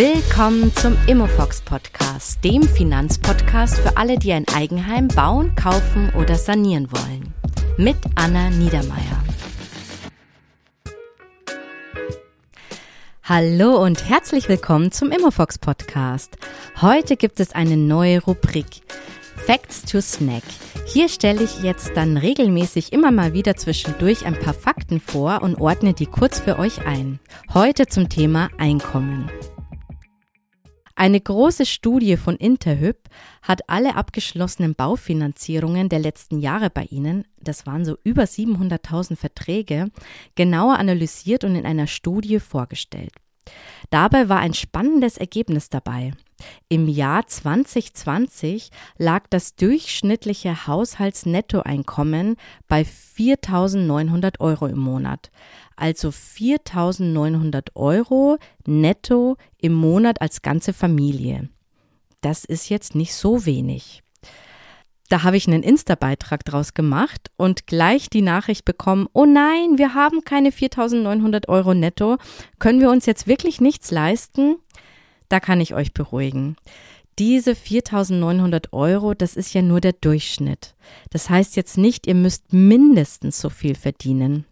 [0.00, 6.90] Willkommen zum Immofox Podcast, dem Finanzpodcast für alle, die ein Eigenheim bauen, kaufen oder sanieren
[6.90, 7.34] wollen.
[7.76, 9.22] Mit Anna Niedermeier.
[13.24, 16.38] Hallo und herzlich willkommen zum Immofox Podcast.
[16.80, 18.80] Heute gibt es eine neue Rubrik.
[19.36, 20.44] Facts to Snack.
[20.86, 25.60] Hier stelle ich jetzt dann regelmäßig immer mal wieder zwischendurch ein paar Fakten vor und
[25.60, 27.20] ordne die kurz für euch ein.
[27.52, 29.30] Heute zum Thema Einkommen.
[31.00, 33.08] Eine große Studie von Interhyp
[33.40, 39.90] hat alle abgeschlossenen Baufinanzierungen der letzten Jahre bei Ihnen, das waren so über 700.000 Verträge,
[40.34, 43.14] genauer analysiert und in einer Studie vorgestellt.
[43.88, 46.12] Dabei war ein spannendes Ergebnis dabei.
[46.68, 52.36] Im Jahr 2020 lag das durchschnittliche Haushaltsnettoeinkommen
[52.68, 55.30] bei 4.900 Euro im Monat.
[55.76, 61.48] Also 4.900 Euro netto im Monat als ganze Familie.
[62.20, 64.02] Das ist jetzt nicht so wenig.
[65.10, 69.92] Da habe ich einen Insta-Beitrag draus gemacht und gleich die Nachricht bekommen, oh nein, wir
[69.92, 72.16] haben keine 4.900 Euro netto.
[72.60, 74.58] Können wir uns jetzt wirklich nichts leisten?
[75.30, 76.56] Da kann ich euch beruhigen.
[77.18, 80.74] Diese 4.900 Euro, das ist ja nur der Durchschnitt.
[81.10, 84.44] Das heißt jetzt nicht, ihr müsst mindestens so viel verdienen.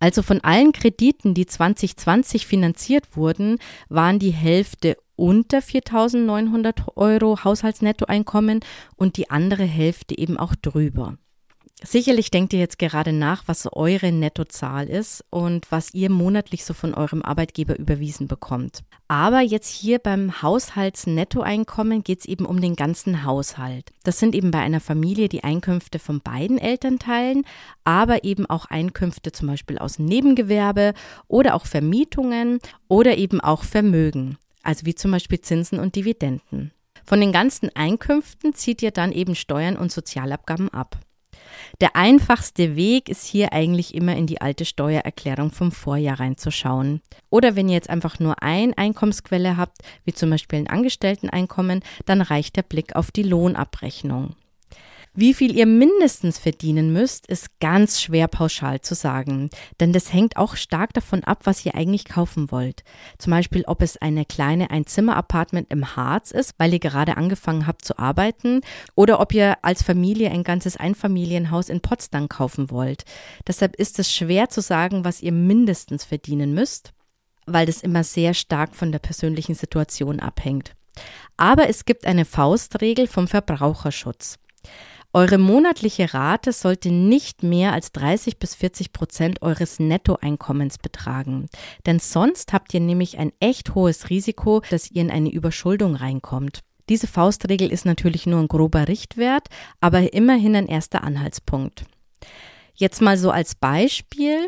[0.00, 3.58] Also von allen Krediten, die 2020 finanziert wurden,
[3.88, 8.60] waren die Hälfte unter 4.900 Euro Haushaltsnettoeinkommen
[8.96, 11.18] und die andere Hälfte eben auch drüber.
[11.84, 16.74] Sicherlich denkt ihr jetzt gerade nach, was eure Nettozahl ist und was ihr monatlich so
[16.74, 18.82] von eurem Arbeitgeber überwiesen bekommt.
[19.06, 23.92] Aber jetzt hier beim Haushaltsnettoeinkommen geht es eben um den ganzen Haushalt.
[24.02, 27.44] Das sind eben bei einer Familie die Einkünfte von beiden Elternteilen,
[27.84, 30.94] aber eben auch Einkünfte zum Beispiel aus Nebengewerbe
[31.28, 36.72] oder auch Vermietungen oder eben auch Vermögen, also wie zum Beispiel Zinsen und Dividenden.
[37.06, 40.98] Von den ganzen Einkünften zieht ihr dann eben Steuern und Sozialabgaben ab.
[41.80, 47.00] Der einfachste Weg ist hier eigentlich immer in die alte Steuererklärung vom Vorjahr reinzuschauen.
[47.30, 52.20] Oder wenn ihr jetzt einfach nur ein Einkommensquelle habt, wie zum Beispiel ein Angestellteneinkommen, dann
[52.20, 54.34] reicht der Blick auf die Lohnabrechnung.
[55.20, 60.36] Wie viel ihr mindestens verdienen müsst, ist ganz schwer pauschal zu sagen, denn das hängt
[60.36, 62.84] auch stark davon ab, was ihr eigentlich kaufen wollt.
[63.18, 67.84] Zum Beispiel, ob es eine kleine Einzimmer-Apartment im Harz ist, weil ihr gerade angefangen habt
[67.84, 68.60] zu arbeiten,
[68.94, 73.02] oder ob ihr als Familie ein ganzes Einfamilienhaus in Potsdam kaufen wollt.
[73.44, 76.92] Deshalb ist es schwer zu sagen, was ihr mindestens verdienen müsst,
[77.44, 80.76] weil das immer sehr stark von der persönlichen Situation abhängt.
[81.36, 84.38] Aber es gibt eine Faustregel vom Verbraucherschutz.
[85.14, 91.46] Eure monatliche Rate sollte nicht mehr als 30 bis 40 Prozent eures Nettoeinkommens betragen.
[91.86, 96.60] Denn sonst habt ihr nämlich ein echt hohes Risiko, dass ihr in eine Überschuldung reinkommt.
[96.90, 99.48] Diese Faustregel ist natürlich nur ein grober Richtwert,
[99.80, 101.84] aber immerhin ein erster Anhaltspunkt.
[102.74, 104.38] Jetzt mal so als Beispiel.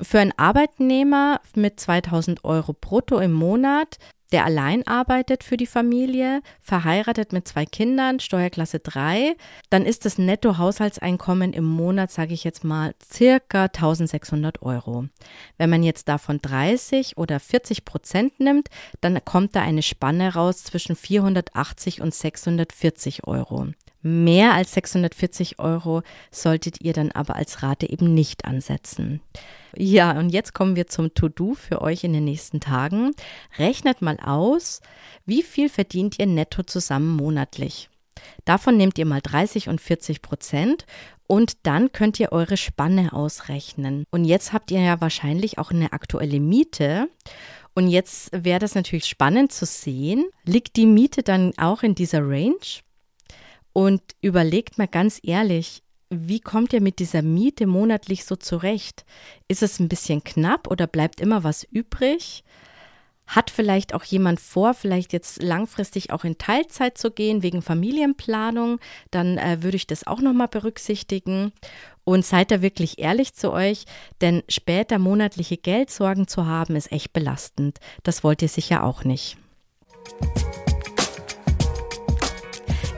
[0.00, 3.98] Für einen Arbeitnehmer mit 2000 Euro brutto im Monat
[4.34, 9.36] der allein arbeitet für die Familie, verheiratet mit zwei Kindern, Steuerklasse 3,
[9.70, 15.06] dann ist das Nettohaushaltseinkommen im Monat, sage ich jetzt mal, circa 1600 Euro.
[15.56, 20.64] Wenn man jetzt davon 30 oder 40 Prozent nimmt, dann kommt da eine Spanne raus
[20.64, 23.68] zwischen 480 und 640 Euro.
[24.06, 29.22] Mehr als 640 Euro solltet ihr dann aber als Rate eben nicht ansetzen.
[29.74, 33.12] Ja, und jetzt kommen wir zum To-Do für euch in den nächsten Tagen.
[33.58, 34.82] Rechnet mal aus,
[35.24, 37.88] wie viel verdient ihr netto zusammen monatlich.
[38.44, 40.84] Davon nehmt ihr mal 30 und 40 Prozent
[41.26, 44.04] und dann könnt ihr eure Spanne ausrechnen.
[44.10, 47.08] Und jetzt habt ihr ja wahrscheinlich auch eine aktuelle Miete.
[47.74, 52.20] Und jetzt wäre das natürlich spannend zu sehen, liegt die Miete dann auch in dieser
[52.20, 52.58] Range?
[53.74, 59.04] Und überlegt mal ganz ehrlich, wie kommt ihr mit dieser Miete monatlich so zurecht?
[59.48, 62.44] Ist es ein bisschen knapp oder bleibt immer was übrig?
[63.26, 68.78] Hat vielleicht auch jemand vor, vielleicht jetzt langfristig auch in Teilzeit zu gehen wegen Familienplanung?
[69.10, 71.52] Dann äh, würde ich das auch nochmal berücksichtigen.
[72.04, 73.86] Und seid da wirklich ehrlich zu euch,
[74.20, 77.80] denn später monatliche Geldsorgen zu haben, ist echt belastend.
[78.04, 79.36] Das wollt ihr sicher auch nicht.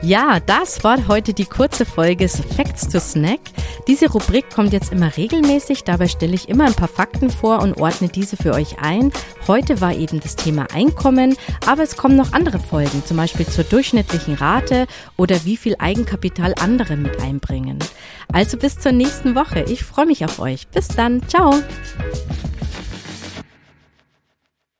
[0.07, 3.41] Ja, das war heute die kurze Folge Facts to Snack.
[3.89, 5.83] Diese Rubrik kommt jetzt immer regelmäßig.
[5.83, 9.11] Dabei stelle ich immer ein paar Fakten vor und ordne diese für euch ein.
[9.47, 13.65] Heute war eben das Thema Einkommen, aber es kommen noch andere Folgen, zum Beispiel zur
[13.65, 14.87] durchschnittlichen Rate
[15.17, 17.77] oder wie viel Eigenkapital andere mit einbringen.
[18.31, 19.65] Also bis zur nächsten Woche.
[19.67, 20.69] Ich freue mich auf euch.
[20.69, 21.27] Bis dann.
[21.27, 21.53] Ciao.